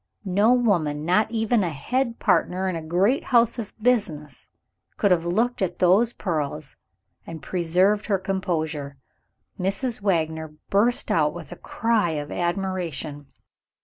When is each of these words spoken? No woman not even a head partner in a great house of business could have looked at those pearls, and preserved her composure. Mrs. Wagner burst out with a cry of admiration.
No 0.25 0.51
woman 0.55 1.05
not 1.05 1.29
even 1.29 1.63
a 1.63 1.69
head 1.69 2.17
partner 2.17 2.67
in 2.67 2.75
a 2.75 2.81
great 2.81 3.25
house 3.25 3.59
of 3.59 3.71
business 3.79 4.49
could 4.97 5.11
have 5.11 5.25
looked 5.25 5.61
at 5.61 5.77
those 5.77 6.11
pearls, 6.11 6.75
and 7.27 7.39
preserved 7.43 8.07
her 8.07 8.17
composure. 8.17 8.97
Mrs. 9.59 10.01
Wagner 10.01 10.55
burst 10.71 11.11
out 11.11 11.35
with 11.35 11.51
a 11.51 11.55
cry 11.55 12.13
of 12.15 12.31
admiration. 12.31 13.27